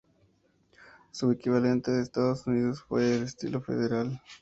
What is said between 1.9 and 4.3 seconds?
en Estados Unidos fue el estilo federal.